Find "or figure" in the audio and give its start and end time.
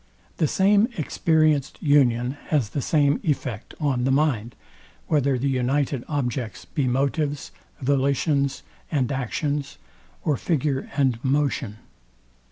10.23-10.89